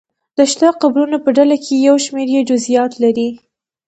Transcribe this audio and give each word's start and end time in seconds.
د 0.37 0.39
شته 0.51 0.67
قبرونو 0.81 1.17
په 1.25 1.29
ډله 1.37 1.55
کې 1.65 1.75
یو 1.87 1.95
شمېر 2.05 2.27
یې 2.35 2.41
جزییات 2.49 2.91
لري. 3.03 3.29